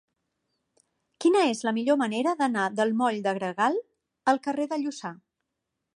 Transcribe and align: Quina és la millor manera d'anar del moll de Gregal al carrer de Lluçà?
Quina 1.25 1.43
és 1.49 1.61
la 1.67 1.73
millor 1.75 1.99
manera 2.03 2.33
d'anar 2.41 2.65
del 2.79 2.95
moll 3.03 3.21
de 3.29 3.37
Gregal 3.41 3.81
al 4.35 4.45
carrer 4.49 4.71
de 4.73 4.85
Lluçà? 4.87 5.17